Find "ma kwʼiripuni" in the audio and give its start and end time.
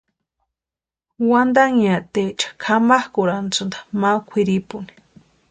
3.99-4.91